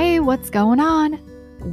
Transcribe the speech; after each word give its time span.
Hey, 0.00 0.18
what's 0.18 0.48
going 0.48 0.80
on? 0.80 1.20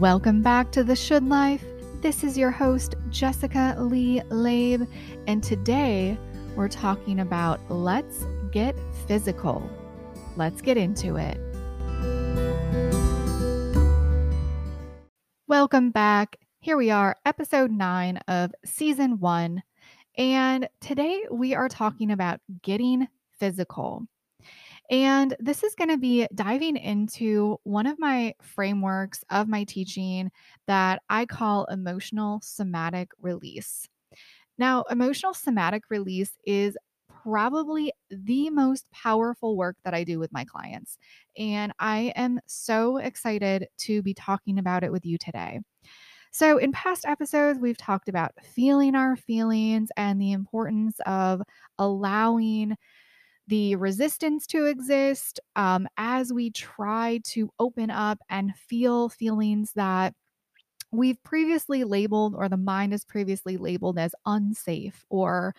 Welcome 0.01 0.41
back 0.41 0.73
to 0.73 0.83
The 0.83 0.97
Should 0.97 1.23
Life. 1.29 1.63
This 2.01 2.25
is 2.25 2.37
your 2.37 2.51
host, 2.51 2.95
Jessica 3.09 3.73
Leigh 3.79 4.21
Laib, 4.29 4.85
and 5.27 5.41
today 5.41 6.17
we're 6.53 6.67
talking 6.67 7.21
about 7.21 7.61
let's 7.71 8.25
get 8.51 8.75
physical. 9.07 9.69
Let's 10.35 10.61
get 10.61 10.75
into 10.75 11.15
it. 11.15 11.37
Welcome 15.47 15.91
back. 15.91 16.35
Here 16.59 16.75
we 16.75 16.91
are, 16.91 17.15
episode 17.25 17.71
nine 17.71 18.17
of 18.27 18.51
season 18.65 19.21
one. 19.21 19.63
And 20.17 20.67
today 20.81 21.23
we 21.31 21.55
are 21.55 21.69
talking 21.69 22.11
about 22.11 22.41
getting 22.61 23.07
physical. 23.39 24.05
And 24.89 25.35
this 25.39 25.63
is 25.63 25.75
going 25.75 25.89
to 25.89 25.97
be 25.97 26.27
diving 26.33 26.77
into 26.77 27.57
one 27.63 27.87
of 27.87 27.99
my 27.99 28.33
frameworks 28.41 29.23
of 29.29 29.47
my 29.47 29.65
teaching 29.65 30.31
that 30.67 31.01
I 31.09 31.25
call 31.25 31.65
emotional 31.65 32.39
somatic 32.41 33.09
release. 33.21 33.87
Now, 34.57 34.83
emotional 34.89 35.33
somatic 35.33 35.83
release 35.89 36.31
is 36.45 36.77
probably 37.23 37.91
the 38.09 38.49
most 38.49 38.85
powerful 38.91 39.57
work 39.57 39.75
that 39.83 39.93
I 39.93 40.03
do 40.03 40.19
with 40.19 40.31
my 40.31 40.45
clients. 40.45 40.97
And 41.37 41.73
I 41.79 42.13
am 42.15 42.39
so 42.47 42.97
excited 42.97 43.67
to 43.79 44.01
be 44.01 44.13
talking 44.13 44.57
about 44.57 44.83
it 44.83 44.91
with 44.91 45.05
you 45.05 45.17
today. 45.17 45.59
So, 46.31 46.57
in 46.57 46.71
past 46.71 47.05
episodes, 47.05 47.59
we've 47.59 47.77
talked 47.77 48.09
about 48.09 48.31
feeling 48.43 48.95
our 48.95 49.15
feelings 49.15 49.89
and 49.97 50.21
the 50.21 50.31
importance 50.31 50.99
of 51.05 51.41
allowing 51.77 52.75
the 53.47 53.75
resistance 53.75 54.45
to 54.47 54.65
exist 54.65 55.39
um, 55.55 55.87
as 55.97 56.33
we 56.33 56.51
try 56.51 57.19
to 57.25 57.49
open 57.59 57.89
up 57.89 58.19
and 58.29 58.55
feel 58.55 59.09
feelings 59.09 59.71
that 59.75 60.13
we've 60.91 61.21
previously 61.23 61.83
labeled 61.83 62.35
or 62.35 62.49
the 62.49 62.57
mind 62.57 62.93
is 62.93 63.05
previously 63.05 63.57
labeled 63.57 63.97
as 63.97 64.13
unsafe 64.25 65.05
or 65.09 65.53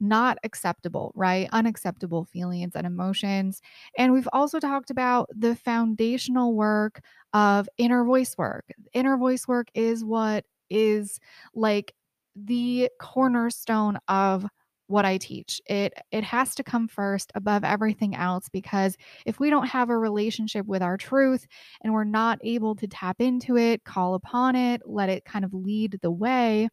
not 0.00 0.38
acceptable, 0.44 1.12
right? 1.14 1.48
Unacceptable 1.52 2.24
feelings 2.24 2.72
and 2.74 2.86
emotions. 2.86 3.60
And 3.98 4.12
we've 4.12 4.28
also 4.32 4.58
talked 4.58 4.90
about 4.90 5.28
the 5.34 5.54
foundational 5.54 6.54
work 6.54 7.00
of 7.34 7.68
inner 7.76 8.04
voice 8.04 8.36
work. 8.38 8.64
Inner 8.94 9.18
voice 9.18 9.46
work 9.46 9.68
is 9.74 10.02
what 10.02 10.44
is 10.70 11.20
like 11.54 11.94
the 12.34 12.88
cornerstone 12.98 13.98
of 14.08 14.46
what 14.90 15.04
I 15.04 15.18
teach. 15.18 15.60
It 15.66 15.94
it 16.10 16.24
has 16.24 16.54
to 16.56 16.64
come 16.64 16.88
first 16.88 17.32
above 17.34 17.64
everything 17.64 18.14
else 18.14 18.48
because 18.48 18.96
if 19.24 19.38
we 19.40 19.50
don't 19.50 19.68
have 19.68 19.90
a 19.90 19.96
relationship 19.96 20.66
with 20.66 20.82
our 20.82 20.96
truth 20.96 21.46
and 21.82 21.92
we're 21.92 22.04
not 22.04 22.38
able 22.42 22.74
to 22.76 22.86
tap 22.86 23.20
into 23.20 23.56
it, 23.56 23.84
call 23.84 24.14
upon 24.14 24.56
it, 24.56 24.82
let 24.84 25.08
it 25.08 25.24
kind 25.24 25.44
of 25.44 25.54
lead 25.54 25.98
the 26.02 26.10
way, 26.10 26.68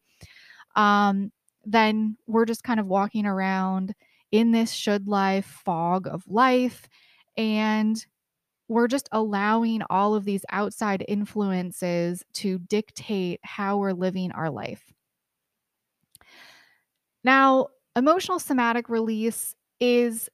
um, 0.75 1.31
then 1.65 2.17
we're 2.27 2.45
just 2.45 2.63
kind 2.63 2.79
of 2.79 2.87
walking 2.87 3.25
around 3.25 3.93
in 4.31 4.51
this 4.51 4.71
should 4.71 5.07
life 5.07 5.61
fog 5.63 6.07
of 6.07 6.23
life 6.27 6.87
and 7.37 8.05
we're 8.67 8.87
just 8.87 9.07
allowing 9.11 9.81
all 9.89 10.15
of 10.15 10.25
these 10.25 10.43
outside 10.49 11.05
influences 11.07 12.23
to 12.33 12.59
dictate 12.59 13.39
how 13.43 13.77
we're 13.77 13.93
living 13.93 14.31
our 14.31 14.49
life. 14.49 14.83
Now, 17.23 17.67
emotional 17.97 18.39
somatic 18.39 18.89
release 18.89 19.55
is 19.79 20.29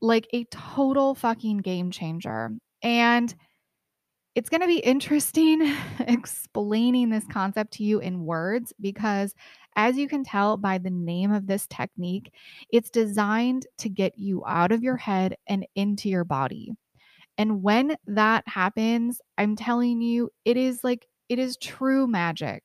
like 0.00 0.26
a 0.32 0.44
total 0.44 1.14
fucking 1.14 1.58
game 1.58 1.90
changer. 1.90 2.50
And 2.82 3.32
it's 4.34 4.48
going 4.48 4.62
to 4.62 4.66
be 4.66 4.78
interesting 4.78 5.74
explaining 6.00 7.10
this 7.10 7.26
concept 7.30 7.74
to 7.74 7.84
you 7.84 8.00
in 8.00 8.24
words 8.24 8.72
because, 8.80 9.34
as 9.76 9.96
you 9.96 10.08
can 10.08 10.24
tell 10.24 10.56
by 10.56 10.78
the 10.78 10.90
name 10.90 11.32
of 11.32 11.46
this 11.46 11.66
technique, 11.66 12.32
it's 12.70 12.90
designed 12.90 13.66
to 13.78 13.88
get 13.88 14.18
you 14.18 14.42
out 14.46 14.72
of 14.72 14.82
your 14.82 14.96
head 14.96 15.36
and 15.46 15.66
into 15.74 16.08
your 16.08 16.24
body. 16.24 16.72
And 17.38 17.62
when 17.62 17.96
that 18.06 18.44
happens, 18.46 19.20
I'm 19.38 19.56
telling 19.56 20.00
you, 20.00 20.30
it 20.44 20.56
is 20.56 20.82
like, 20.84 21.06
it 21.28 21.38
is 21.38 21.56
true 21.56 22.06
magic. 22.06 22.62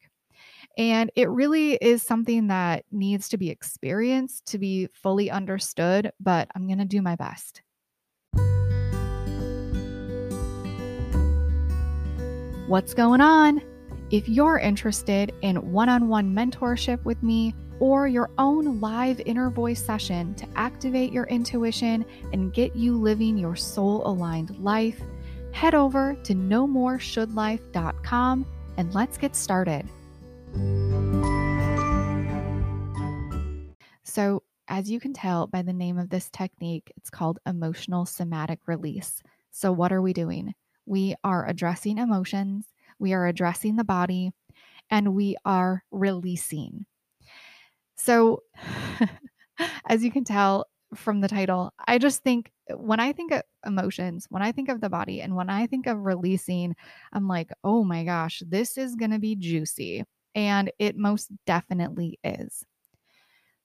And 0.77 1.11
it 1.15 1.29
really 1.29 1.73
is 1.73 2.03
something 2.03 2.47
that 2.47 2.85
needs 2.91 3.29
to 3.29 3.37
be 3.37 3.49
experienced 3.49 4.45
to 4.47 4.59
be 4.59 4.87
fully 4.93 5.31
understood, 5.31 6.11
but 6.19 6.49
I'm 6.53 6.67
going 6.67 6.77
to 6.77 6.85
do 6.85 7.01
my 7.01 7.15
best. 7.15 7.61
What's 12.67 12.93
going 12.93 13.21
on? 13.21 13.61
If 14.11 14.29
you're 14.29 14.59
interested 14.59 15.33
in 15.41 15.71
one 15.71 15.89
on 15.89 16.09
one 16.09 16.33
mentorship 16.33 17.03
with 17.03 17.21
me 17.23 17.55
or 17.79 18.07
your 18.07 18.29
own 18.37 18.79
live 18.79 19.19
inner 19.25 19.49
voice 19.49 19.83
session 19.83 20.35
to 20.35 20.47
activate 20.55 21.11
your 21.11 21.25
intuition 21.25 22.05
and 22.33 22.53
get 22.53 22.75
you 22.75 22.95
living 22.97 23.37
your 23.37 23.55
soul 23.55 24.05
aligned 24.05 24.57
life, 24.59 25.01
head 25.51 25.75
over 25.75 26.15
to 26.23 26.35
no 26.35 26.67
more 26.67 26.99
should 26.99 27.29
nomoreshouldlife.com 27.29 28.45
and 28.77 28.93
let's 28.93 29.17
get 29.17 29.35
started. 29.35 29.89
So, 34.03 34.41
as 34.67 34.89
you 34.89 34.99
can 34.99 35.13
tell 35.13 35.47
by 35.47 35.61
the 35.61 35.73
name 35.73 35.97
of 35.97 36.09
this 36.09 36.29
technique, 36.31 36.91
it's 36.97 37.09
called 37.09 37.39
emotional 37.45 38.05
somatic 38.05 38.59
release. 38.65 39.21
So, 39.51 39.71
what 39.71 39.93
are 39.93 40.01
we 40.01 40.11
doing? 40.13 40.55
We 40.85 41.15
are 41.23 41.47
addressing 41.47 41.97
emotions, 41.97 42.65
we 42.99 43.13
are 43.13 43.27
addressing 43.27 43.75
the 43.75 43.83
body, 43.83 44.31
and 44.89 45.13
we 45.13 45.35
are 45.45 45.83
releasing. 45.91 46.85
So, 47.95 48.43
as 49.87 50.03
you 50.03 50.11
can 50.11 50.23
tell 50.23 50.65
from 50.95 51.21
the 51.21 51.27
title, 51.27 51.73
I 51.87 51.97
just 51.97 52.23
think 52.23 52.51
when 52.75 52.99
I 52.99 53.11
think 53.13 53.31
of 53.33 53.43
emotions, 53.65 54.25
when 54.29 54.41
I 54.41 54.51
think 54.51 54.69
of 54.69 54.81
the 54.81 54.89
body, 54.89 55.21
and 55.21 55.35
when 55.35 55.49
I 55.49 55.67
think 55.67 55.85
of 55.85 56.05
releasing, 56.05 56.75
I'm 57.13 57.27
like, 57.27 57.51
oh 57.63 57.83
my 57.83 58.03
gosh, 58.03 58.41
this 58.47 58.77
is 58.77 58.95
going 58.95 59.11
to 59.11 59.19
be 59.19 59.35
juicy. 59.35 60.05
And 60.37 60.71
it 60.79 60.97
most 60.97 61.31
definitely 61.47 62.19
is. 62.23 62.65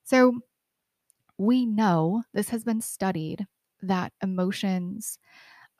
So, 0.05 0.41
we 1.38 1.66
know 1.66 2.22
this 2.33 2.50
has 2.50 2.65
been 2.65 2.81
studied 2.81 3.47
that 3.83 4.12
emotions, 4.22 5.19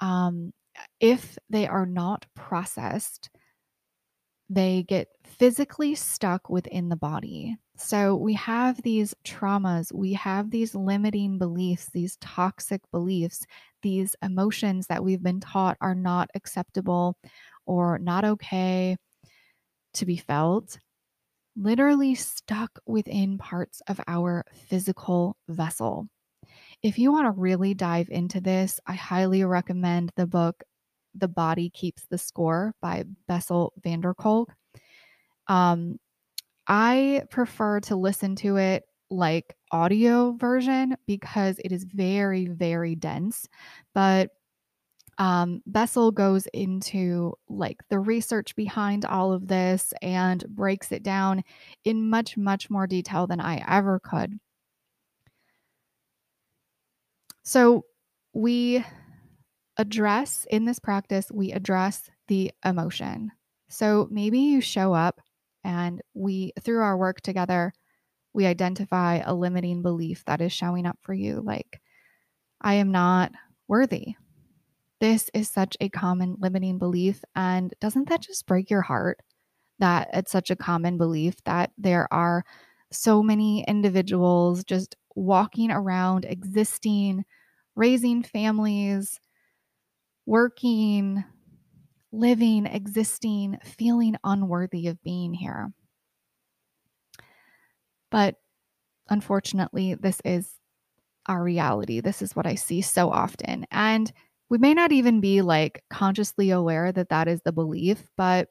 um, 0.00 0.52
if 1.00 1.38
they 1.50 1.66
are 1.66 1.86
not 1.86 2.26
processed, 2.34 3.31
they 4.48 4.82
get 4.82 5.08
physically 5.25 5.94
stuck 5.94 6.50
within 6.50 6.88
the 6.88 6.97
body. 6.97 7.56
So 7.76 8.14
we 8.16 8.34
have 8.34 8.82
these 8.82 9.14
traumas, 9.25 9.92
we 9.92 10.12
have 10.12 10.50
these 10.50 10.75
limiting 10.75 11.38
beliefs, 11.38 11.88
these 11.92 12.16
toxic 12.20 12.82
beliefs, 12.91 13.47
these 13.82 14.14
emotions 14.22 14.86
that 14.88 15.02
we've 15.02 15.22
been 15.22 15.41
taught 15.41 15.78
are 15.81 15.94
not 15.94 16.28
acceptable 16.34 17.16
or 17.66 17.98
not 17.98 18.25
okay 18.25 18.97
to 19.94 20.06
be 20.06 20.16
felt, 20.16 20.78
literally 21.56 22.14
stuck 22.14 22.78
within 22.86 23.38
parts 23.38 23.82
of 23.88 24.00
our 24.06 24.44
physical 24.68 25.36
vessel. 25.48 26.08
If 26.82 26.98
you 26.98 27.12
want 27.12 27.26
to 27.26 27.40
really 27.40 27.74
dive 27.74 28.08
into 28.10 28.40
this, 28.40 28.80
I 28.86 28.94
highly 28.94 29.44
recommend 29.44 30.12
the 30.16 30.26
book 30.26 30.64
The 31.14 31.28
Body 31.28 31.70
Keeps 31.70 32.06
the 32.06 32.18
Score 32.18 32.74
by 32.80 33.04
Bessel 33.28 33.72
van 33.82 34.00
der 34.00 34.14
Kolk. 34.14 34.52
Um, 35.46 35.98
I 36.66 37.22
prefer 37.30 37.80
to 37.80 37.96
listen 37.96 38.36
to 38.36 38.56
it 38.56 38.84
like 39.10 39.54
audio 39.70 40.32
version 40.32 40.96
because 41.06 41.58
it 41.58 41.72
is 41.72 41.84
very, 41.84 42.46
very 42.46 42.94
dense. 42.94 43.46
But 43.94 44.30
um, 45.19 45.62
Bessel 45.67 46.11
goes 46.11 46.47
into 46.55 47.35
like 47.49 47.79
the 47.91 47.99
research 47.99 48.56
behind 48.56 49.05
all 49.05 49.32
of 49.32 49.47
this 49.47 49.93
and 50.00 50.44
breaks 50.49 50.91
it 50.93 51.03
down 51.03 51.43
in 51.85 52.09
much, 52.09 52.37
much 52.37 52.70
more 52.70 52.87
detail 52.87 53.26
than 53.26 53.41
I 53.41 53.62
ever 53.69 54.00
could. 54.00 54.38
So, 57.44 57.85
we 58.35 58.85
address 59.76 60.47
in 60.50 60.64
this 60.64 60.79
practice, 60.79 61.31
we 61.31 61.53
address 61.53 62.09
the 62.29 62.53
emotion. 62.64 63.32
So, 63.69 64.09
maybe 64.11 64.38
you 64.38 64.61
show 64.61 64.94
up 64.94 65.20
and 65.64 66.00
we, 66.14 66.53
through 66.62 66.82
our 66.82 66.97
work 66.97 67.20
together, 67.20 67.73
we 68.32 68.47
identify 68.47 69.17
a 69.19 69.35
limiting 69.35 69.82
belief 69.82 70.25
that 70.26 70.41
is 70.41 70.53
showing 70.53 70.87
up 70.87 70.99
for 71.03 71.12
you 71.12 71.43
like, 71.44 71.81
I 72.61 72.75
am 72.75 72.93
not 72.93 73.32
worthy. 73.69 74.14
This 75.02 75.28
is 75.34 75.50
such 75.50 75.76
a 75.81 75.88
common 75.88 76.37
limiting 76.38 76.78
belief. 76.78 77.25
And 77.34 77.75
doesn't 77.81 78.08
that 78.08 78.22
just 78.22 78.46
break 78.46 78.70
your 78.70 78.82
heart 78.82 79.19
that 79.81 80.08
it's 80.12 80.31
such 80.31 80.49
a 80.49 80.54
common 80.54 80.96
belief 80.96 81.34
that 81.43 81.72
there 81.76 82.06
are 82.12 82.44
so 82.93 83.20
many 83.20 83.64
individuals 83.66 84.62
just 84.62 84.94
walking 85.16 85.72
around, 85.72 86.25
existing, 86.25 87.25
raising 87.75 88.22
families, 88.22 89.19
working, 90.25 91.25
living, 92.12 92.66
existing, 92.66 93.58
feeling 93.64 94.14
unworthy 94.22 94.87
of 94.87 95.02
being 95.02 95.34
here. 95.34 95.72
But 98.08 98.37
unfortunately, 99.10 99.94
this 99.94 100.22
is 100.25 100.60
our 101.26 101.43
reality. 101.43 101.99
This 101.99 102.22
is 102.22 102.37
what 102.37 102.46
I 102.46 102.54
see 102.54 102.82
so 102.82 103.10
often. 103.10 103.66
And 103.72 104.12
we 104.52 104.58
may 104.58 104.75
not 104.75 104.93
even 104.93 105.22
be 105.22 105.40
like 105.40 105.82
consciously 105.88 106.50
aware 106.50 106.93
that 106.93 107.08
that 107.08 107.26
is 107.26 107.40
the 107.43 107.52
belief, 107.52 108.06
but 108.19 108.50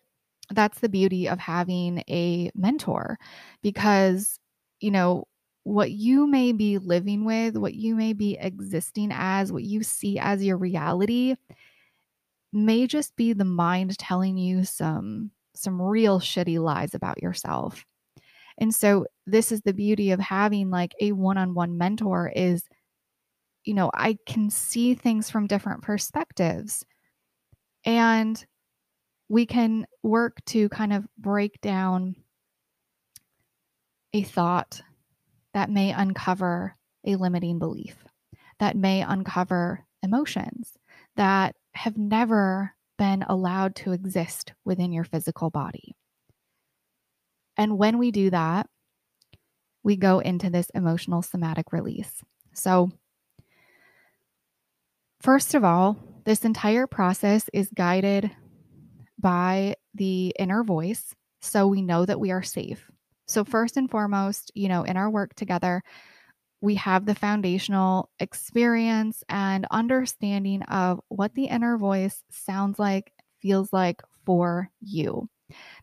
that's 0.49 0.79
the 0.79 0.89
beauty 0.89 1.29
of 1.29 1.37
having 1.37 1.99
a 2.09 2.49
mentor 2.55 3.19
because, 3.61 4.39
you 4.79 4.89
know, 4.89 5.27
what 5.61 5.91
you 5.91 6.25
may 6.25 6.53
be 6.53 6.79
living 6.79 7.23
with, 7.23 7.55
what 7.55 7.75
you 7.75 7.93
may 7.93 8.13
be 8.13 8.35
existing 8.41 9.11
as, 9.13 9.51
what 9.51 9.61
you 9.61 9.83
see 9.83 10.17
as 10.17 10.43
your 10.43 10.57
reality 10.57 11.35
may 12.51 12.87
just 12.87 13.15
be 13.15 13.33
the 13.33 13.45
mind 13.45 13.95
telling 13.99 14.39
you 14.39 14.63
some 14.63 15.29
some 15.53 15.79
real 15.79 16.19
shitty 16.19 16.59
lies 16.59 16.95
about 16.95 17.21
yourself. 17.21 17.85
And 18.57 18.73
so 18.73 19.05
this 19.27 19.51
is 19.51 19.61
the 19.61 19.73
beauty 19.73 20.09
of 20.09 20.19
having 20.19 20.71
like 20.71 20.95
a 20.99 21.11
one-on-one 21.11 21.77
mentor 21.77 22.31
is 22.35 22.63
you 23.63 23.73
know, 23.73 23.91
I 23.93 24.17
can 24.25 24.49
see 24.49 24.95
things 24.95 25.29
from 25.29 25.47
different 25.47 25.83
perspectives. 25.83 26.85
And 27.85 28.43
we 29.29 29.45
can 29.45 29.85
work 30.03 30.43
to 30.47 30.69
kind 30.69 30.93
of 30.93 31.07
break 31.17 31.61
down 31.61 32.15
a 34.13 34.23
thought 34.23 34.81
that 35.53 35.69
may 35.69 35.91
uncover 35.91 36.75
a 37.05 37.15
limiting 37.15 37.59
belief, 37.59 37.95
that 38.59 38.75
may 38.75 39.01
uncover 39.01 39.85
emotions 40.03 40.77
that 41.15 41.55
have 41.73 41.97
never 41.97 42.73
been 42.97 43.23
allowed 43.23 43.75
to 43.75 43.91
exist 43.91 44.53
within 44.65 44.91
your 44.91 45.03
physical 45.03 45.49
body. 45.49 45.95
And 47.57 47.77
when 47.77 47.97
we 47.97 48.11
do 48.11 48.29
that, 48.29 48.67
we 49.83 49.95
go 49.95 50.19
into 50.19 50.49
this 50.49 50.69
emotional 50.73 51.21
somatic 51.21 51.71
release. 51.71 52.21
So, 52.53 52.91
first 55.21 55.53
of 55.53 55.63
all, 55.63 55.97
this 56.25 56.45
entire 56.45 56.87
process 56.87 57.49
is 57.53 57.69
guided 57.75 58.31
by 59.19 59.75
the 59.93 60.33
inner 60.39 60.63
voice. 60.63 61.13
So 61.41 61.67
we 61.67 61.81
know 61.81 62.05
that 62.05 62.19
we 62.19 62.31
are 62.31 62.43
safe. 62.43 62.89
So, 63.27 63.43
first 63.43 63.77
and 63.77 63.89
foremost, 63.89 64.51
you 64.55 64.67
know, 64.67 64.83
in 64.83 64.97
our 64.97 65.09
work 65.09 65.33
together, 65.35 65.81
we 66.61 66.75
have 66.75 67.05
the 67.05 67.15
foundational 67.15 68.09
experience 68.19 69.23
and 69.29 69.65
understanding 69.71 70.61
of 70.63 71.01
what 71.07 71.33
the 71.33 71.45
inner 71.45 71.77
voice 71.77 72.23
sounds 72.29 72.77
like, 72.77 73.11
feels 73.41 73.73
like 73.73 74.01
for 74.25 74.69
you. 74.81 75.27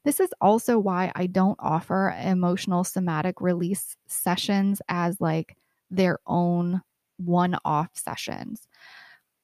This 0.04 0.20
is 0.20 0.30
also 0.40 0.78
why 0.78 1.12
I 1.14 1.26
don't 1.26 1.58
offer 1.58 2.14
emotional 2.22 2.84
somatic 2.84 3.40
release 3.40 3.96
sessions 4.06 4.80
as 4.88 5.20
like 5.20 5.56
their 5.90 6.18
own 6.26 6.82
one 7.16 7.56
off 7.64 7.90
sessions. 7.94 8.67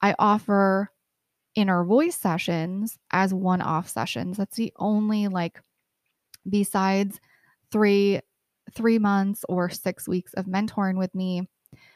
I 0.00 0.14
offer 0.18 0.90
inner 1.54 1.84
voice 1.84 2.16
sessions 2.16 2.98
as 3.10 3.32
one 3.32 3.62
off 3.62 3.88
sessions. 3.88 4.36
That's 4.36 4.56
the 4.56 4.72
only 4.76 5.28
like 5.28 5.60
besides 6.48 7.20
three 7.70 8.20
three 8.72 8.98
months 8.98 9.44
or 9.48 9.68
six 9.68 10.08
weeks 10.08 10.32
of 10.34 10.46
mentoring 10.46 10.96
with 10.96 11.14
me, 11.14 11.48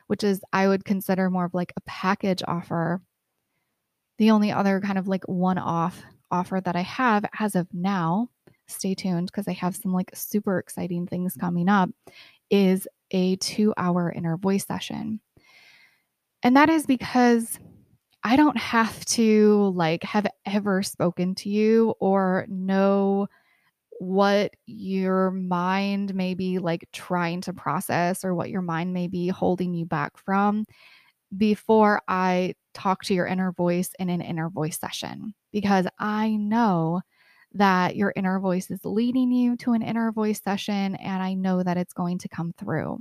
which 0.06 0.22
is 0.22 0.40
I 0.52 0.68
would 0.68 0.84
consider 0.84 1.30
more 1.30 1.46
of 1.46 1.54
like 1.54 1.72
a 1.76 1.82
package 1.82 2.42
offer. 2.46 3.00
The 4.18 4.30
only 4.30 4.52
other 4.52 4.80
kind 4.80 4.98
of 4.98 5.08
like 5.08 5.24
one 5.24 5.58
off 5.58 6.02
offer 6.30 6.60
that 6.60 6.76
I 6.76 6.82
have 6.82 7.24
as 7.38 7.54
of 7.54 7.72
now, 7.72 8.28
stay 8.66 8.94
tuned 8.94 9.28
because 9.28 9.48
I 9.48 9.52
have 9.52 9.76
some 9.76 9.92
like 9.92 10.10
super 10.14 10.58
exciting 10.58 11.06
things 11.06 11.34
coming 11.38 11.68
up, 11.68 11.90
is 12.50 12.86
a 13.10 13.36
two 13.36 13.72
hour 13.76 14.12
inner 14.12 14.36
voice 14.36 14.66
session. 14.66 15.20
And 16.42 16.56
that 16.56 16.68
is 16.68 16.86
because 16.86 17.58
I 18.28 18.36
don't 18.36 18.58
have 18.58 19.06
to 19.06 19.72
like 19.74 20.02
have 20.02 20.26
ever 20.44 20.82
spoken 20.82 21.34
to 21.36 21.48
you 21.48 21.94
or 21.98 22.44
know 22.50 23.28
what 24.00 24.52
your 24.66 25.30
mind 25.30 26.14
may 26.14 26.34
be 26.34 26.58
like 26.58 26.86
trying 26.92 27.40
to 27.40 27.54
process 27.54 28.26
or 28.26 28.34
what 28.34 28.50
your 28.50 28.60
mind 28.60 28.92
may 28.92 29.06
be 29.06 29.28
holding 29.28 29.72
you 29.72 29.86
back 29.86 30.18
from 30.18 30.66
before 31.34 32.02
I 32.06 32.52
talk 32.74 33.02
to 33.04 33.14
your 33.14 33.26
inner 33.26 33.52
voice 33.52 33.92
in 33.98 34.10
an 34.10 34.20
inner 34.20 34.50
voice 34.50 34.78
session 34.78 35.32
because 35.50 35.86
I 35.98 36.36
know 36.36 37.00
that 37.54 37.96
your 37.96 38.12
inner 38.14 38.40
voice 38.40 38.70
is 38.70 38.84
leading 38.84 39.32
you 39.32 39.56
to 39.56 39.72
an 39.72 39.80
inner 39.80 40.12
voice 40.12 40.42
session 40.44 40.96
and 40.96 41.22
I 41.22 41.32
know 41.32 41.62
that 41.62 41.78
it's 41.78 41.94
going 41.94 42.18
to 42.18 42.28
come 42.28 42.52
through. 42.58 42.98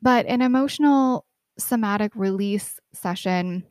But 0.00 0.26
an 0.26 0.40
emotional 0.40 1.24
somatic 1.58 2.12
release 2.14 2.78
session 2.92 3.64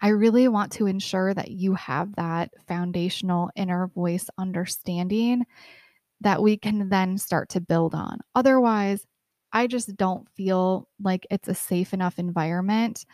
I 0.00 0.08
really 0.08 0.48
want 0.48 0.72
to 0.72 0.86
ensure 0.86 1.34
that 1.34 1.50
you 1.50 1.74
have 1.74 2.14
that 2.16 2.50
foundational 2.66 3.50
inner 3.56 3.88
voice 3.88 4.28
understanding 4.38 5.44
that 6.20 6.42
we 6.42 6.56
can 6.56 6.88
then 6.88 7.18
start 7.18 7.48
to 7.50 7.60
build 7.60 7.94
on. 7.94 8.18
Otherwise, 8.34 9.04
I 9.52 9.66
just 9.66 9.96
don't 9.96 10.28
feel 10.30 10.88
like 11.02 11.26
it's 11.30 11.48
a 11.48 11.54
safe 11.54 11.94
enough 11.94 12.18
environment 12.18 13.04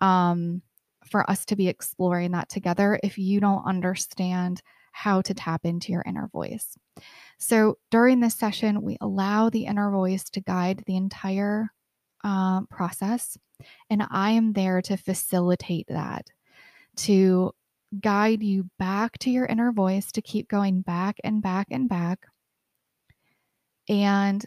um, 0.00 0.62
for 1.04 1.28
us 1.28 1.44
to 1.46 1.56
be 1.56 1.68
exploring 1.68 2.32
that 2.32 2.48
together 2.48 2.98
if 3.02 3.18
you 3.18 3.40
don't 3.40 3.66
understand 3.66 4.62
how 4.92 5.20
to 5.22 5.34
tap 5.34 5.64
into 5.64 5.92
your 5.92 6.02
inner 6.06 6.28
voice. 6.28 6.76
So 7.38 7.78
during 7.90 8.20
this 8.20 8.34
session, 8.34 8.82
we 8.82 8.96
allow 9.00 9.48
the 9.48 9.66
inner 9.66 9.90
voice 9.90 10.24
to 10.30 10.40
guide 10.40 10.82
the 10.86 10.96
entire 10.96 11.70
uh, 12.24 12.62
process. 12.62 13.36
And 13.90 14.04
I 14.10 14.32
am 14.32 14.52
there 14.52 14.82
to 14.82 14.96
facilitate 14.96 15.86
that, 15.88 16.26
to 16.96 17.52
guide 18.00 18.42
you 18.42 18.68
back 18.78 19.18
to 19.18 19.30
your 19.30 19.46
inner 19.46 19.72
voice, 19.72 20.10
to 20.12 20.22
keep 20.22 20.48
going 20.48 20.80
back 20.80 21.16
and 21.22 21.42
back 21.42 21.68
and 21.70 21.88
back, 21.88 22.26
and 23.88 24.44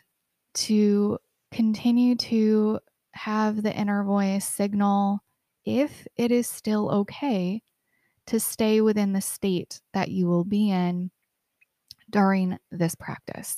to 0.55 1.17
continue 1.51 2.15
to 2.15 2.79
have 3.13 3.63
the 3.63 3.73
inner 3.73 4.03
voice 4.03 4.45
signal 4.45 5.19
if 5.65 6.07
it 6.17 6.31
is 6.31 6.47
still 6.47 6.89
okay 6.91 7.61
to 8.27 8.39
stay 8.39 8.81
within 8.81 9.13
the 9.13 9.21
state 9.21 9.81
that 9.93 10.09
you 10.09 10.27
will 10.27 10.43
be 10.43 10.69
in 10.69 11.11
during 12.09 12.57
this 12.71 12.95
practice. 12.95 13.57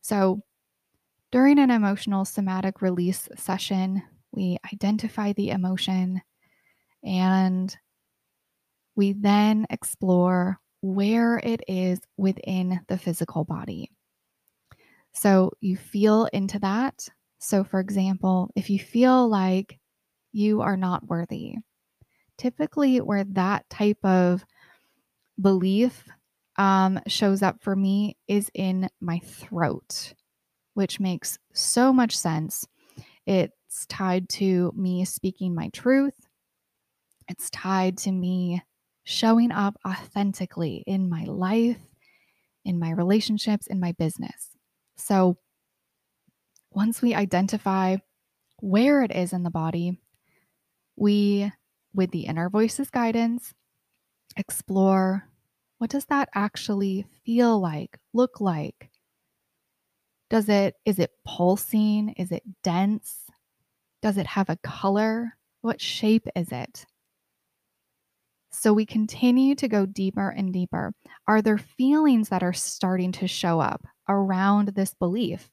So, 0.00 0.42
during 1.30 1.58
an 1.58 1.70
emotional 1.70 2.24
somatic 2.24 2.80
release 2.80 3.28
session, 3.36 4.02
we 4.32 4.58
identify 4.72 5.32
the 5.32 5.50
emotion 5.50 6.22
and 7.04 7.76
we 8.96 9.12
then 9.12 9.66
explore 9.70 10.58
where 10.80 11.38
it 11.38 11.62
is 11.68 12.00
within 12.16 12.80
the 12.88 12.98
physical 12.98 13.44
body. 13.44 13.90
So 15.12 15.52
you 15.60 15.76
feel 15.76 16.26
into 16.26 16.58
that. 16.60 17.08
So, 17.38 17.64
for 17.64 17.80
example, 17.80 18.50
if 18.56 18.70
you 18.70 18.78
feel 18.78 19.28
like 19.28 19.78
you 20.32 20.60
are 20.60 20.76
not 20.76 21.06
worthy, 21.06 21.56
typically 22.36 23.00
where 23.00 23.24
that 23.24 23.68
type 23.70 24.04
of 24.04 24.44
belief 25.40 26.04
um, 26.56 26.98
shows 27.06 27.42
up 27.42 27.62
for 27.62 27.76
me 27.76 28.16
is 28.26 28.50
in 28.54 28.88
my 29.00 29.20
throat 29.20 30.14
which 30.78 31.00
makes 31.00 31.40
so 31.52 31.92
much 31.92 32.16
sense. 32.16 32.64
It's 33.26 33.84
tied 33.86 34.28
to 34.28 34.72
me 34.76 35.04
speaking 35.04 35.52
my 35.52 35.70
truth, 35.70 36.14
it's 37.26 37.50
tied 37.50 37.98
to 37.98 38.12
me 38.12 38.62
showing 39.02 39.50
up 39.50 39.74
authentically 39.84 40.84
in 40.86 41.10
my 41.10 41.24
life, 41.24 41.80
in 42.64 42.78
my 42.78 42.92
relationships, 42.92 43.66
in 43.66 43.80
my 43.80 43.90
business. 43.98 44.50
So, 44.96 45.36
once 46.70 47.02
we 47.02 47.12
identify 47.12 47.96
where 48.60 49.02
it 49.02 49.10
is 49.10 49.32
in 49.32 49.42
the 49.42 49.50
body, 49.50 49.98
we, 50.94 51.50
with 51.92 52.12
the 52.12 52.26
inner 52.26 52.48
voice's 52.48 52.88
guidance, 52.88 53.52
explore 54.36 55.24
what 55.78 55.90
does 55.90 56.04
that 56.04 56.28
actually 56.36 57.04
feel 57.24 57.58
like, 57.58 57.98
look 58.14 58.40
like? 58.40 58.90
Does 60.30 60.48
it 60.48 60.74
is 60.84 60.98
it 60.98 61.10
pulsing? 61.24 62.10
Is 62.10 62.32
it 62.32 62.42
dense? 62.62 63.24
Does 64.02 64.18
it 64.18 64.26
have 64.26 64.50
a 64.50 64.58
color? 64.62 65.36
What 65.62 65.80
shape 65.80 66.26
is 66.36 66.52
it? 66.52 66.86
So 68.50 68.72
we 68.72 68.86
continue 68.86 69.54
to 69.56 69.68
go 69.68 69.86
deeper 69.86 70.30
and 70.30 70.52
deeper. 70.52 70.92
Are 71.26 71.42
there 71.42 71.58
feelings 71.58 72.28
that 72.30 72.42
are 72.42 72.52
starting 72.52 73.12
to 73.12 73.28
show 73.28 73.60
up 73.60 73.86
around 74.08 74.68
this 74.68 74.94
belief? 74.94 75.50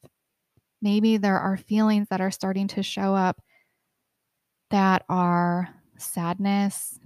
Maybe 0.82 1.18
there 1.18 1.40
are 1.40 1.58
feelings 1.58 2.08
that 2.10 2.22
are 2.22 2.32
starting 2.32 2.68
to 2.70 2.84
show 2.84 3.16
up 3.16 3.42
that 4.72 5.04
are 5.10 5.70
sadness 5.98 7.00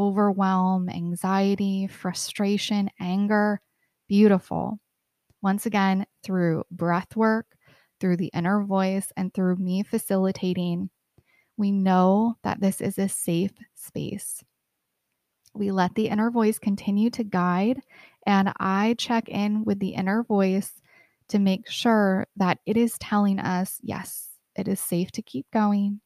overwhelm, 0.00 0.88
anxiety, 0.88 1.86
frustration, 1.86 2.88
anger. 2.98 3.60
Beautiful. 4.08 4.78
Once 5.42 5.66
again, 5.66 6.06
through 6.22 6.64
breath 6.70 7.16
work, 7.16 7.46
through 7.98 8.16
the 8.16 8.30
inner 8.34 8.62
voice, 8.62 9.12
and 9.16 9.32
through 9.32 9.56
me 9.56 9.82
facilitating, 9.82 10.90
we 11.56 11.70
know 11.70 12.36
that 12.42 12.60
this 12.60 12.80
is 12.80 12.98
a 12.98 13.08
safe 13.08 13.52
space. 13.74 14.42
We 15.54 15.70
let 15.70 15.94
the 15.94 16.08
inner 16.08 16.30
voice 16.30 16.58
continue 16.58 17.10
to 17.10 17.24
guide, 17.24 17.80
and 18.26 18.52
I 18.58 18.94
check 18.98 19.28
in 19.28 19.64
with 19.64 19.78
the 19.80 19.90
inner 19.94 20.22
voice 20.22 20.72
to 21.28 21.38
make 21.38 21.68
sure 21.68 22.26
that 22.36 22.58
it 22.66 22.76
is 22.76 22.98
telling 22.98 23.38
us, 23.38 23.78
yes, 23.82 24.28
it 24.56 24.68
is 24.68 24.80
safe 24.80 25.10
to 25.12 25.22
keep 25.22 25.46
going. 25.52 26.00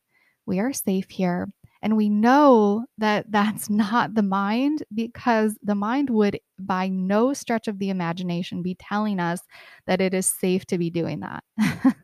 We 0.47 0.61
are 0.61 0.73
safe 0.73 1.11
here. 1.11 1.49
And 1.85 1.99
we 1.99 2.09
know 2.09 2.87
that 2.99 3.31
that's 3.31 3.69
not 3.71 4.15
the 4.15 4.23
mind 4.23 4.83
because 4.93 5.57
the 5.63 5.75
mind 5.75 6.11
would, 6.11 6.41
by 6.59 6.89
no 6.89 7.35
stretch 7.35 7.69
of 7.69 7.79
the 7.79 7.91
imagination, 7.91 8.63
be 8.63 8.75
telling 8.75 9.21
us 9.21 9.41
that 9.87 10.01
it 10.01 10.15
is 10.15 10.27
safe 10.27 10.65
to 10.67 10.79
be 10.79 10.91
doing 10.91 11.21
that. 11.21 11.45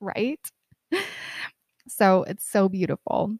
right? 0.00 0.40
So 1.88 2.22
it's 2.24 2.48
so 2.48 2.68
beautiful. 2.68 3.36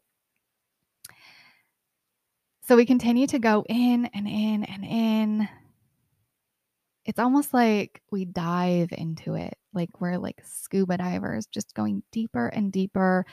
So 2.67 2.75
we 2.75 2.85
continue 2.85 3.27
to 3.27 3.39
go 3.39 3.63
in 3.69 4.09
and 4.13 4.27
in 4.27 4.65
and 4.65 4.83
in 4.83 5.49
it's 7.05 7.19
almost 7.19 7.53
like 7.53 8.01
we 8.11 8.25
dive 8.25 8.89
into 8.91 9.35
it 9.35 9.55
like 9.77 10.01
we're 10.01 10.17
like 10.17 10.41
scuba 10.45 10.97
divers 10.97 11.45
just 11.47 11.73
going 11.75 12.03
deeper 12.11 12.47
and 12.49 12.73
deeper 12.73 13.25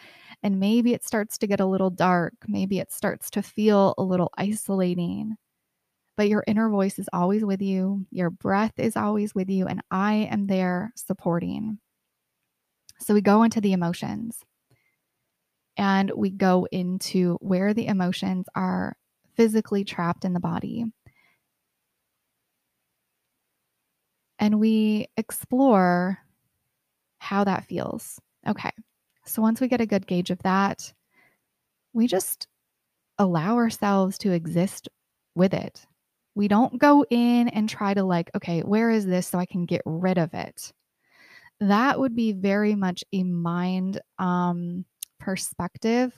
and 0.44 0.60
maybe 0.60 0.94
it 0.94 1.04
starts 1.04 1.38
to 1.38 1.48
get 1.48 1.60
a 1.60 1.66
little 1.66 1.90
dark 1.90 2.34
maybe 2.46 2.78
it 2.78 2.92
starts 2.92 3.30
to 3.30 3.42
feel 3.42 3.94
a 3.98 4.02
little 4.02 4.30
isolating 4.38 5.34
but 6.16 6.28
your 6.28 6.44
inner 6.46 6.70
voice 6.70 6.98
is 7.00 7.08
always 7.12 7.44
with 7.44 7.62
you 7.62 8.06
your 8.12 8.30
breath 8.30 8.74
is 8.78 8.96
always 8.96 9.34
with 9.34 9.50
you 9.50 9.66
and 9.66 9.80
i 9.90 10.14
am 10.30 10.46
there 10.46 10.92
supporting. 10.94 11.78
So 13.00 13.14
we 13.14 13.20
go 13.20 13.42
into 13.42 13.60
the 13.60 13.72
emotions 13.72 14.40
and 15.76 16.10
we 16.16 16.30
go 16.30 16.66
into 16.70 17.36
where 17.40 17.74
the 17.74 17.86
emotions 17.86 18.46
are 18.54 18.96
physically 19.36 19.84
trapped 19.84 20.24
in 20.24 20.32
the 20.32 20.40
body. 20.40 20.86
And 24.38 24.60
we 24.60 25.08
explore 25.16 26.18
how 27.25 27.45
that 27.45 27.64
feels. 27.64 28.21
Okay. 28.47 28.71
So 29.26 29.43
once 29.43 29.61
we 29.61 29.69
get 29.69 29.81
a 29.81 29.87
good 29.87 30.07
gauge 30.07 30.31
of 30.31 30.43
that, 30.43 30.93
we 31.93 32.07
just 32.07 32.47
allow 33.19 33.57
ourselves 33.57 34.19
to 34.19 34.33
exist 34.33 34.88
with 35.35 35.54
it. 35.54 35.87
We 36.35 36.49
don't 36.49 36.78
go 36.78 37.04
in 37.09 37.49
and 37.49 37.69
try 37.69 37.95
to, 37.95 38.02
like, 38.02 38.31
okay, 38.35 38.61
where 38.61 38.90
is 38.90 39.07
this 39.07 39.26
so 39.28 39.38
I 39.38 39.47
can 39.47 39.66
get 39.66 39.83
rid 39.87 40.19
of 40.19 40.35
it? 40.35 40.73
That 41.61 41.99
would 41.99 42.14
be 42.14 42.33
very 42.33 42.75
much 42.75 43.04
a 43.12 43.23
mind 43.23 44.00
um, 44.19 44.85
perspective 45.21 46.12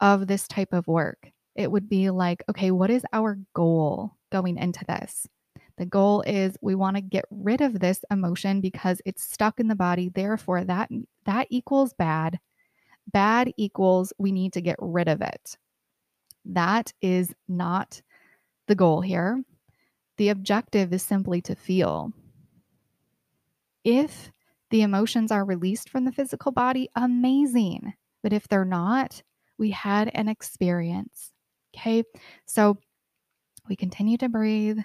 of 0.00 0.26
this 0.26 0.48
type 0.48 0.72
of 0.72 0.86
work. 0.86 1.30
It 1.54 1.70
would 1.70 1.88
be 1.88 2.10
like, 2.10 2.42
okay, 2.48 2.70
what 2.70 2.90
is 2.90 3.04
our 3.12 3.38
goal 3.54 4.16
going 4.32 4.56
into 4.56 4.84
this? 4.86 5.28
The 5.76 5.86
goal 5.86 6.22
is 6.22 6.56
we 6.60 6.74
want 6.74 6.96
to 6.96 7.02
get 7.02 7.24
rid 7.30 7.60
of 7.60 7.80
this 7.80 8.04
emotion 8.10 8.60
because 8.60 9.00
it's 9.04 9.24
stuck 9.24 9.58
in 9.58 9.68
the 9.68 9.74
body. 9.74 10.08
Therefore, 10.08 10.64
that 10.64 10.88
that 11.24 11.48
equals 11.50 11.92
bad. 11.92 12.38
Bad 13.12 13.52
equals 13.56 14.12
we 14.18 14.32
need 14.32 14.52
to 14.52 14.60
get 14.60 14.76
rid 14.78 15.08
of 15.08 15.20
it. 15.20 15.56
That 16.44 16.92
is 17.02 17.34
not 17.48 18.00
the 18.66 18.74
goal 18.74 19.00
here. 19.00 19.42
The 20.16 20.28
objective 20.28 20.92
is 20.92 21.02
simply 21.02 21.40
to 21.42 21.56
feel. 21.56 22.12
If 23.82 24.30
the 24.70 24.82
emotions 24.82 25.32
are 25.32 25.44
released 25.44 25.88
from 25.90 26.04
the 26.04 26.12
physical 26.12 26.52
body, 26.52 26.88
amazing. 26.94 27.94
But 28.22 28.32
if 28.32 28.48
they're 28.48 28.64
not, 28.64 29.22
we 29.58 29.70
had 29.70 30.10
an 30.14 30.28
experience. 30.28 31.32
Okay. 31.76 32.04
So 32.46 32.78
we 33.68 33.76
continue 33.76 34.16
to 34.18 34.28
breathe 34.28 34.78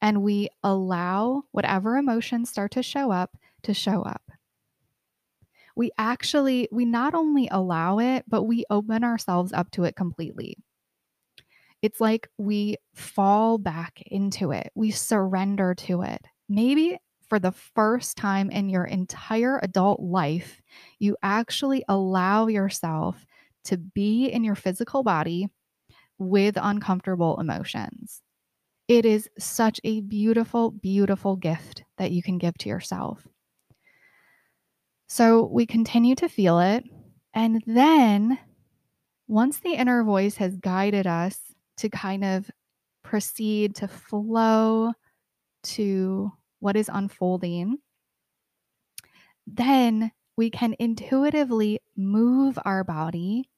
and 0.00 0.22
we 0.22 0.48
allow 0.62 1.42
whatever 1.52 1.96
emotions 1.96 2.50
start 2.50 2.72
to 2.72 2.82
show 2.82 3.10
up 3.10 3.36
to 3.62 3.74
show 3.74 4.02
up. 4.02 4.22
We 5.76 5.90
actually, 5.98 6.68
we 6.72 6.84
not 6.84 7.14
only 7.14 7.48
allow 7.50 7.98
it, 7.98 8.24
but 8.28 8.44
we 8.44 8.64
open 8.70 9.04
ourselves 9.04 9.52
up 9.52 9.70
to 9.72 9.84
it 9.84 9.94
completely. 9.96 10.56
It's 11.82 12.00
like 12.00 12.28
we 12.38 12.76
fall 12.94 13.58
back 13.58 14.02
into 14.06 14.50
it, 14.50 14.72
we 14.74 14.90
surrender 14.90 15.74
to 15.76 16.02
it. 16.02 16.26
Maybe 16.48 16.98
for 17.28 17.38
the 17.38 17.52
first 17.52 18.16
time 18.16 18.50
in 18.50 18.68
your 18.68 18.84
entire 18.84 19.60
adult 19.62 20.00
life, 20.00 20.62
you 20.98 21.16
actually 21.22 21.84
allow 21.88 22.46
yourself 22.46 23.24
to 23.64 23.76
be 23.76 24.26
in 24.26 24.44
your 24.44 24.54
physical 24.54 25.02
body 25.02 25.48
with 26.18 26.56
uncomfortable 26.60 27.38
emotions. 27.38 28.22
It 28.88 29.04
is 29.04 29.28
such 29.38 29.80
a 29.84 30.00
beautiful, 30.00 30.70
beautiful 30.70 31.36
gift 31.36 31.84
that 31.98 32.10
you 32.10 32.22
can 32.22 32.38
give 32.38 32.56
to 32.58 32.70
yourself. 32.70 33.26
So 35.08 35.44
we 35.44 35.66
continue 35.66 36.14
to 36.16 36.28
feel 36.28 36.58
it. 36.58 36.84
And 37.34 37.62
then 37.66 38.38
once 39.26 39.58
the 39.58 39.74
inner 39.74 40.02
voice 40.02 40.36
has 40.36 40.56
guided 40.56 41.06
us 41.06 41.38
to 41.78 41.90
kind 41.90 42.24
of 42.24 42.50
proceed 43.02 43.74
to 43.76 43.88
flow 43.88 44.92
to 45.64 46.32
what 46.60 46.76
is 46.76 46.90
unfolding, 46.92 47.78
then 49.46 50.12
we 50.36 50.50
can 50.50 50.74
intuitively 50.78 51.80
move 51.96 52.58
our 52.64 52.84
body 52.84 53.50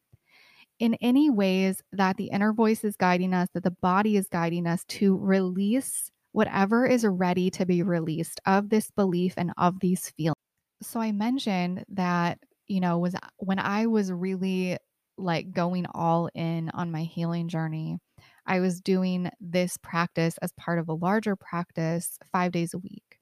in 0.80 0.94
any 0.94 1.30
ways 1.30 1.82
that 1.92 2.16
the 2.16 2.30
inner 2.32 2.52
voice 2.52 2.82
is 2.82 2.96
guiding 2.96 3.32
us, 3.34 3.48
that 3.54 3.62
the 3.62 3.70
body 3.70 4.16
is 4.16 4.28
guiding 4.28 4.66
us 4.66 4.82
to 4.88 5.16
release 5.16 6.10
whatever 6.32 6.86
is 6.86 7.04
ready 7.04 7.50
to 7.50 7.66
be 7.66 7.82
released 7.82 8.40
of 8.46 8.70
this 8.70 8.90
belief 8.90 9.34
and 9.36 9.52
of 9.58 9.78
these 9.80 10.10
feelings. 10.10 10.34
So 10.82 10.98
I 11.00 11.12
mentioned 11.12 11.84
that, 11.90 12.38
you 12.66 12.80
know, 12.80 12.98
was 12.98 13.14
when 13.36 13.58
I 13.58 13.86
was 13.86 14.10
really 14.10 14.78
like 15.18 15.52
going 15.52 15.86
all 15.92 16.30
in 16.34 16.70
on 16.70 16.90
my 16.90 17.02
healing 17.02 17.48
journey, 17.48 17.98
I 18.46 18.60
was 18.60 18.80
doing 18.80 19.30
this 19.38 19.76
practice 19.76 20.38
as 20.38 20.52
part 20.52 20.78
of 20.78 20.88
a 20.88 20.94
larger 20.94 21.36
practice 21.36 22.18
5 22.32 22.52
days 22.52 22.72
a 22.72 22.78
week. 22.78 23.18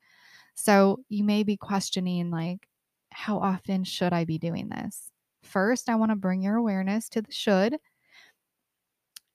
So 0.55 0.99
you 1.09 1.25
may 1.25 1.43
be 1.43 1.57
questioning 1.57 2.31
like 2.31 2.69
how 3.11 3.39
often 3.39 3.85
should 3.85 4.13
I 4.13 4.25
be 4.25 4.39
doing 4.39 4.69
this? 4.69 5.11
First, 5.43 5.89
I 5.89 5.97
want 5.97 6.11
to 6.11 6.17
bring 6.17 6.43
your 6.43 6.57
awareness 6.57 7.09
to 7.11 7.23
the 7.23 7.33
should 7.33 7.79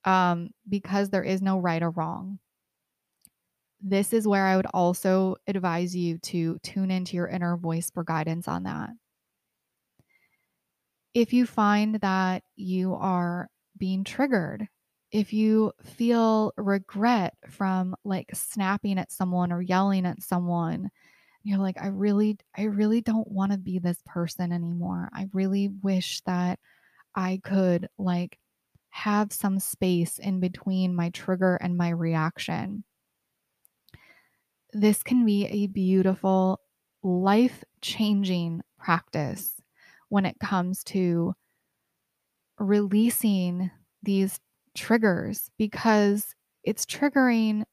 um, 0.05 0.49
because 0.67 1.09
there 1.09 1.23
is 1.23 1.41
no 1.41 1.59
right 1.59 1.81
or 1.81 1.89
wrong. 1.89 2.39
This 3.81 4.13
is 4.13 4.27
where 4.27 4.45
I 4.47 4.55
would 4.55 4.65
also 4.73 5.35
advise 5.45 5.95
you 5.95 6.17
to 6.19 6.57
tune 6.59 6.89
into 6.89 7.15
your 7.15 7.27
inner 7.27 7.57
voice 7.57 7.91
for 7.91 8.03
guidance 8.03 8.47
on 8.47 8.63
that. 8.63 8.91
If 11.13 11.33
you 11.33 11.45
find 11.45 11.95
that 11.95 12.43
you 12.55 12.95
are 12.95 13.49
being 13.77 14.03
triggered, 14.03 14.67
if 15.11 15.31
you 15.31 15.73
feel 15.83 16.51
regret 16.57 17.35
from 17.47 17.95
like 18.03 18.31
snapping 18.33 18.97
at 18.97 19.11
someone 19.11 19.51
or 19.51 19.61
yelling 19.61 20.05
at 20.05 20.23
someone, 20.23 20.89
you're 21.43 21.59
like 21.59 21.77
i 21.81 21.87
really 21.87 22.37
i 22.57 22.63
really 22.63 23.01
don't 23.01 23.29
want 23.29 23.51
to 23.51 23.57
be 23.57 23.79
this 23.79 24.01
person 24.05 24.51
anymore. 24.51 25.09
I 25.13 25.29
really 25.33 25.69
wish 25.81 26.21
that 26.21 26.59
i 27.15 27.39
could 27.43 27.89
like 27.97 28.39
have 28.91 29.33
some 29.33 29.59
space 29.59 30.19
in 30.19 30.39
between 30.39 30.95
my 30.95 31.09
trigger 31.09 31.55
and 31.55 31.75
my 31.75 31.89
reaction. 31.89 32.83
This 34.71 35.01
can 35.03 35.25
be 35.25 35.45
a 35.47 35.67
beautiful 35.67 36.59
life 37.01 37.63
changing 37.81 38.61
practice 38.77 39.53
when 40.09 40.25
it 40.25 40.39
comes 40.39 40.83
to 40.85 41.33
releasing 42.59 43.71
these 44.03 44.39
triggers 44.75 45.49
because 45.57 46.35
it's 46.63 46.85
triggering 46.85 47.63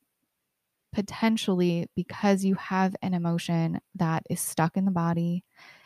potentially 0.92 1.88
because 1.97 2.44
you 2.44 2.54
have 2.56 2.97
an 3.02 3.14
emotion 3.14 3.80
that 3.94 4.25
is 4.30 4.40
stuck 4.40 4.76
in 4.76 4.85
the 4.85 4.90
body, 4.90 5.44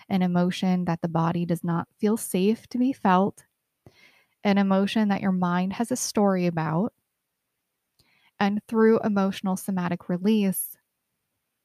an 0.09 0.23
emotion 0.23 0.85
that 0.87 1.01
the 1.03 1.09
body 1.09 1.45
does 1.47 1.65
not 1.65 1.89
feel 1.99 2.17
safe 2.17 2.67
to 2.69 2.79
be 2.79 2.93
felt, 2.93 3.45
an 4.45 4.59
emotion 4.59 5.09
that 5.09 5.21
your 5.21 5.33
mind 5.33 5.73
has 5.75 5.91
a 5.91 5.97
story 5.97 6.47
about. 6.47 6.93
And 8.41 8.61
through 8.69 9.01
emotional 9.01 9.57
somatic 9.57 10.09
release, 10.09 10.77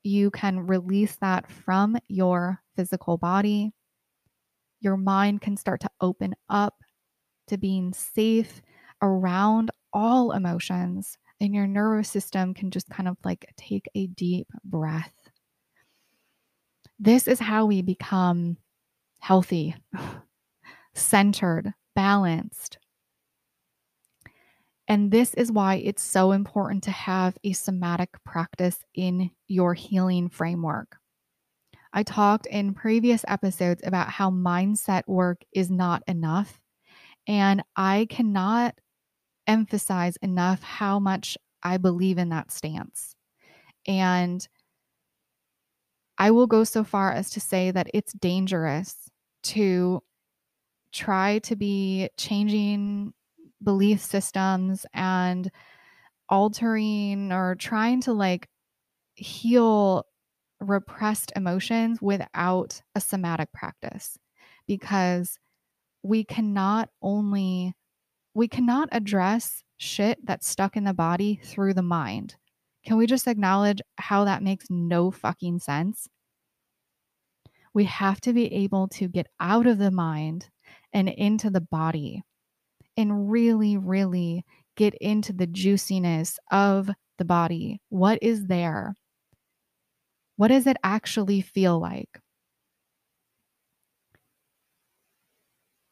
you 0.03 0.31
can 0.31 0.65
release 0.67 1.17
that 1.17 1.51
from 1.51 1.97
your 2.07 2.61
physical 2.75 3.17
body. 3.17 3.73
Your 4.79 4.97
mind 4.97 5.41
can 5.41 5.57
start 5.57 5.81
to 5.81 5.91
open 5.99 6.35
up 6.49 6.75
to 7.47 7.57
being 7.57 7.93
safe 7.93 8.61
around 9.01 9.71
all 9.93 10.31
emotions, 10.31 11.17
and 11.41 11.53
your 11.53 11.67
nervous 11.67 12.09
system 12.09 12.53
can 12.53 12.71
just 12.71 12.89
kind 12.89 13.07
of 13.07 13.17
like 13.23 13.51
take 13.57 13.89
a 13.95 14.07
deep 14.07 14.47
breath. 14.63 15.13
This 16.99 17.27
is 17.27 17.39
how 17.39 17.65
we 17.65 17.81
become 17.81 18.57
healthy, 19.19 19.75
centered, 20.93 21.73
balanced. 21.95 22.77
And 24.87 25.11
this 25.11 25.33
is 25.35 25.51
why 25.51 25.75
it's 25.75 26.01
so 26.01 26.31
important 26.31 26.83
to 26.83 26.91
have 26.91 27.37
a 27.43 27.53
somatic 27.53 28.09
practice 28.25 28.83
in 28.95 29.29
your 29.47 29.75
healing 29.75 30.29
framework. 30.29 30.97
I 31.93 32.03
talked 32.03 32.47
in 32.47 32.73
previous 32.73 33.23
episodes 33.27 33.81
about 33.85 34.09
how 34.09 34.29
mindset 34.29 35.03
work 35.07 35.41
is 35.53 35.69
not 35.69 36.03
enough. 36.07 36.59
And 37.27 37.63
I 37.75 38.07
cannot 38.09 38.75
emphasize 39.49 40.15
enough 40.17 40.63
how 40.63 40.99
much 40.99 41.37
I 41.63 41.77
believe 41.77 42.17
in 42.17 42.29
that 42.29 42.51
stance. 42.51 43.15
And 43.87 44.47
I 46.17 46.31
will 46.31 46.47
go 46.47 46.63
so 46.63 46.83
far 46.83 47.11
as 47.11 47.29
to 47.31 47.39
say 47.39 47.71
that 47.71 47.89
it's 47.93 48.13
dangerous 48.13 49.09
to 49.43 50.01
try 50.91 51.39
to 51.39 51.55
be 51.55 52.09
changing 52.17 53.13
belief 53.63 54.01
systems 54.01 54.85
and 54.93 55.49
altering 56.29 57.31
or 57.31 57.55
trying 57.55 58.01
to 58.01 58.13
like 58.13 58.47
heal 59.15 60.05
repressed 60.59 61.31
emotions 61.35 62.01
without 62.01 62.81
a 62.95 63.01
somatic 63.01 63.51
practice 63.53 64.17
because 64.67 65.39
we 66.03 66.23
cannot 66.23 66.89
only 67.01 67.73
we 68.33 68.47
cannot 68.47 68.89
address 68.91 69.63
shit 69.77 70.19
that's 70.25 70.47
stuck 70.47 70.75
in 70.77 70.83
the 70.83 70.93
body 70.93 71.39
through 71.43 71.73
the 71.73 71.81
mind. 71.81 72.35
Can 72.85 72.97
we 72.97 73.07
just 73.07 73.27
acknowledge 73.27 73.81
how 73.97 74.25
that 74.25 74.43
makes 74.43 74.67
no 74.69 75.11
fucking 75.11 75.59
sense? 75.59 76.07
We 77.73 77.85
have 77.85 78.19
to 78.21 78.33
be 78.33 78.53
able 78.53 78.87
to 78.89 79.07
get 79.07 79.27
out 79.39 79.67
of 79.67 79.77
the 79.77 79.91
mind 79.91 80.49
and 80.93 81.09
into 81.09 81.49
the 81.49 81.61
body 81.61 82.23
and 82.97 83.31
really, 83.31 83.77
really 83.77 84.45
get 84.75 84.93
into 84.95 85.33
the 85.33 85.47
juiciness 85.47 86.39
of 86.51 86.89
the 87.17 87.25
body. 87.25 87.81
What 87.89 88.19
is 88.21 88.47
there? 88.47 88.95
What 90.37 90.47
does 90.47 90.67
it 90.67 90.77
actually 90.83 91.41
feel 91.41 91.79
like? 91.79 92.19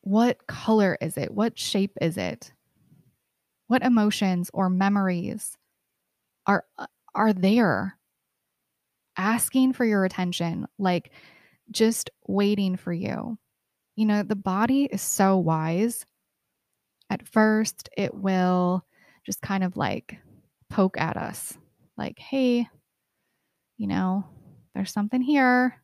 What 0.07 0.47
color 0.47 0.97
is 1.01 1.17
it? 1.17 1.33
What 1.33 1.59
shape 1.59 1.97
is 1.99 2.15
it? 2.15 2.53
What 3.67 3.83
emotions 3.83 4.49
or 4.53 4.69
memories 4.69 5.57
are 6.45 6.63
are 7.13 7.33
there 7.33 7.97
asking 9.17 9.73
for 9.73 9.83
your 9.83 10.05
attention, 10.05 10.65
like 10.79 11.11
just 11.71 12.09
waiting 12.25 12.77
for 12.77 12.93
you? 12.93 13.37
You 13.97 14.05
know, 14.05 14.23
the 14.23 14.37
body 14.37 14.85
is 14.85 15.01
so 15.01 15.37
wise. 15.39 16.05
At 17.09 17.27
first, 17.27 17.89
it 17.97 18.15
will 18.15 18.85
just 19.25 19.41
kind 19.41 19.61
of 19.61 19.75
like 19.75 20.17
poke 20.69 20.97
at 20.97 21.17
us, 21.17 21.57
like, 21.97 22.17
hey, 22.17 22.69
you 23.75 23.87
know, 23.87 24.23
there's 24.73 24.93
something 24.93 25.21
here. 25.21 25.75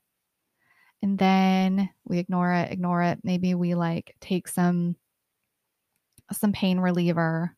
And 1.04 1.20
then 1.20 1.90
we 2.06 2.18
ignore 2.18 2.54
it, 2.54 2.72
ignore 2.72 3.04
it. 3.04 3.20
Maybe 3.24 3.56
we 3.56 3.76
like 3.76 4.16
take 4.22 4.48
some 4.48 4.96
some 6.32 6.54
pain 6.54 6.80
reliever 6.80 7.54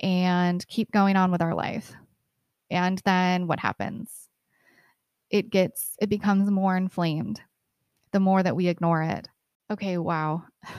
and 0.00 0.64
keep 0.68 0.92
going 0.92 1.16
on 1.16 1.32
with 1.32 1.42
our 1.42 1.52
life. 1.52 1.92
And 2.70 3.02
then 3.04 3.48
what 3.48 3.58
happens? 3.58 4.28
It 5.30 5.50
gets 5.50 5.96
it 6.00 6.08
becomes 6.08 6.48
more 6.48 6.76
inflamed 6.76 7.40
the 8.12 8.20
more 8.20 8.40
that 8.40 8.54
we 8.54 8.68
ignore 8.68 9.02
it. 9.02 9.28
Okay, 9.70 9.98
wow. 9.98 10.44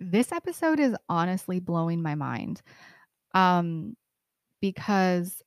This 0.00 0.32
episode 0.32 0.80
is 0.80 0.94
honestly 1.08 1.60
blowing 1.60 2.02
my 2.02 2.14
mind. 2.14 2.62
Um 3.32 3.96
because 4.60 5.42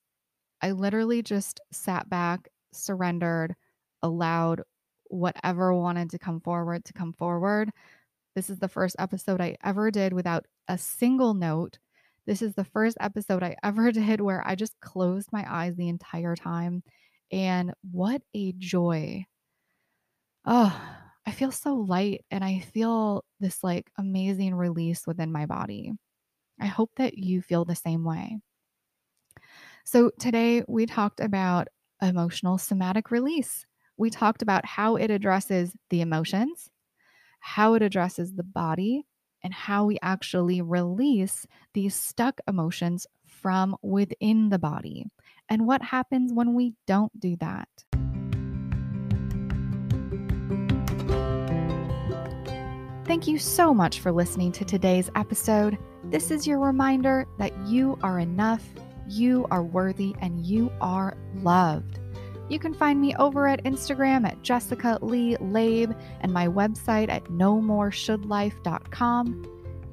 I 0.62 0.72
literally 0.72 1.22
just 1.22 1.62
sat 1.72 2.10
back 2.10 2.50
surrendered, 2.74 3.56
allowed 4.02 4.64
whatever 5.10 5.74
wanted 5.74 6.12
to 6.12 6.20
come 6.20 6.40
forward 6.42 6.86
to 6.86 6.94
come 6.94 7.14
forward. 7.14 7.72
This 8.36 8.50
is 8.50 8.60
the 8.60 8.68
first 8.68 8.96
episode 9.00 9.42
I 9.42 9.58
ever 9.64 9.92
did 9.92 10.14
without 10.14 10.46
a 10.68 10.78
single 10.78 11.34
note. 11.34 11.80
This 12.26 12.42
is 12.42 12.54
the 12.54 12.66
first 12.66 12.98
episode 13.00 13.44
I 13.44 13.56
ever 13.64 13.92
did 13.94 14.22
where 14.22 14.46
I 14.46 14.56
just 14.56 14.80
closed 14.82 15.30
my 15.32 15.46
eyes 15.48 15.76
the 15.76 15.90
entire 15.90 16.36
time. 16.36 16.84
And 17.32 17.74
what 17.92 18.22
a 18.34 18.54
joy. 18.54 19.26
Oh, 20.46 20.80
I 21.26 21.32
feel 21.32 21.52
so 21.52 21.76
light 21.76 22.24
and 22.32 22.44
I 22.44 22.60
feel 22.60 23.26
this 23.40 23.64
like 23.64 23.92
amazing 23.98 24.56
release 24.56 25.06
within 25.06 25.32
my 25.32 25.46
body. 25.46 25.94
I 26.60 26.68
hope 26.68 26.92
that 26.96 27.18
you 27.18 27.42
feel 27.42 27.66
the 27.66 27.76
same 27.76 28.04
way. 28.04 28.40
So, 29.84 30.12
today 30.20 30.64
we 30.68 30.86
talked 30.86 31.20
about 31.20 31.68
emotional 32.02 32.58
somatic 32.58 33.12
release. 33.12 33.67
We 33.98 34.10
talked 34.10 34.42
about 34.42 34.66
how 34.66 34.96
it 34.96 35.10
addresses 35.10 35.76
the 35.90 36.02
emotions, 36.02 36.70
how 37.40 37.74
it 37.74 37.82
addresses 37.82 38.34
the 38.34 38.44
body, 38.44 39.06
and 39.44 39.54
how 39.54 39.86
we 39.86 39.98
actually 40.02 40.62
release 40.62 41.46
these 41.74 41.96
stuck 41.96 42.40
emotions 42.48 43.08
from 43.26 43.76
within 43.82 44.50
the 44.50 44.60
body, 44.60 45.06
and 45.50 45.68
what 45.68 45.82
happens 45.82 46.32
when 46.32 46.54
we 46.54 46.74
don't 46.86 47.18
do 47.20 47.36
that. 47.38 47.70
Thank 53.06 53.28
you 53.28 53.40
so 53.40 53.74
much 53.74 54.00
for 54.00 54.12
listening 54.12 54.52
to 54.54 54.66
today's 54.66 55.10
episode. 55.16 55.78
This 56.04 56.30
is 56.30 56.46
your 56.46 56.60
reminder 56.60 57.26
that 57.40 57.58
you 57.66 57.98
are 58.04 58.20
enough 58.20 58.64
you 59.08 59.48
are 59.52 59.64
worthy 59.64 60.14
and 60.20 60.46
you 60.46 60.72
are 60.82 61.18
loved. 61.36 61.97
You 62.50 62.60
can 62.60 62.74
find 62.74 63.02
me 63.02 63.14
over 63.16 63.46
at 63.48 63.64
Instagram 63.66 64.26
at 64.26 64.42
Jessica 64.42 64.98
Leigh 65.02 65.36
Laib 65.38 65.94
and 66.22 66.32
my 66.32 66.48
website 66.48 67.10
at 67.10 67.26
nomoreshouldlife.com. 67.26 69.46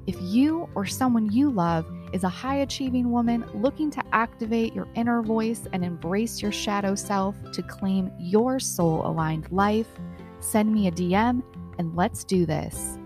If 0.06 0.16
you 0.20 0.68
or 0.74 0.84
someone 0.86 1.32
you 1.32 1.50
love 1.50 1.90
is 2.12 2.24
a 2.24 2.28
high 2.28 2.56
achieving 2.56 3.10
woman 3.10 3.42
looking 3.54 3.90
to 3.90 4.04
activate 4.12 4.74
your 4.74 4.86
inner 4.94 5.22
voice 5.22 5.66
and 5.72 5.82
embrace 5.84 6.40
your 6.40 6.52
shadow 6.52 6.94
self 6.94 7.34
to 7.52 7.62
claim 7.62 8.12
your 8.20 8.60
soul 8.60 9.04
aligned 9.06 9.50
life, 9.50 9.88
send 10.40 10.72
me 10.72 10.86
a 10.86 10.92
DM 10.92 11.42
and 11.78 11.96
let's 11.96 12.22
do 12.22 12.46
this. 12.46 12.98